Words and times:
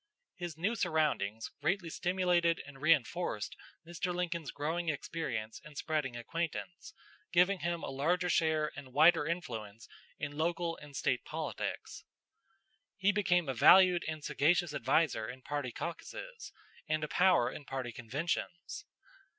His 0.35 0.57
new 0.57 0.73
surroundings 0.73 1.51
greatly 1.61 1.91
stimulated 1.91 2.59
and 2.65 2.81
reinforced 2.81 3.55
Mr. 3.85 4.11
Lincoln's 4.15 4.49
growing 4.49 4.89
experience 4.89 5.61
and 5.63 5.77
spreading 5.77 6.17
acquaintance, 6.17 6.95
giving 7.31 7.59
him 7.59 7.83
a 7.83 7.91
larger 7.91 8.27
share 8.27 8.71
and 8.75 8.93
wider 8.93 9.27
influence 9.27 9.87
in 10.17 10.35
local 10.39 10.75
and 10.77 10.95
State 10.95 11.23
politics. 11.23 12.03
He 12.97 13.11
became 13.11 13.47
a 13.47 13.53
valued 13.53 14.03
and 14.07 14.23
sagacious 14.23 14.73
adviser 14.73 15.29
in 15.29 15.43
party 15.43 15.71
caucuses, 15.71 16.51
and 16.89 17.03
a 17.03 17.07
power 17.07 17.51
in 17.51 17.63
party 17.65 17.91
conventions. 17.91 18.85